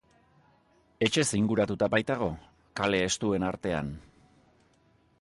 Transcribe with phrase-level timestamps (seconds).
[1.07, 2.31] Etxez inguratuta baitago,
[2.81, 3.97] kale estuen artean.